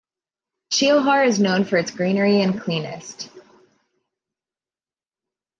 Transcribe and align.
Sheohar 0.71 1.27
is 1.27 1.39
known 1.39 1.63
for 1.63 1.77
its 1.77 1.91
greenery 1.91 2.41
and 2.41 2.59
cleanest. 2.59 3.29